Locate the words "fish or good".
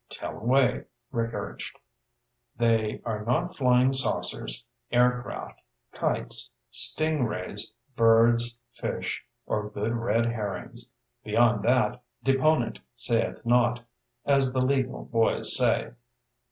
8.73-9.93